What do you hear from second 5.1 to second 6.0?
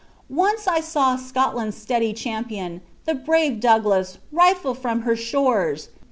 shores!